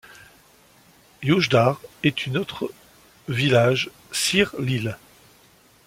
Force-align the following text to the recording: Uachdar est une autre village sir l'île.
Uachdar 1.23 1.79
est 2.01 2.25
une 2.25 2.39
autre 2.39 2.73
village 3.27 3.91
sir 4.11 4.51
l'île. 4.57 4.97